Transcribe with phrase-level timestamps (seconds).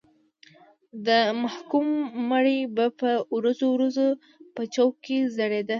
[1.07, 1.09] د
[1.41, 1.87] محکوم
[2.29, 4.07] مړی به په ورځو ورځو
[4.55, 5.69] په چوک کې ځړېده.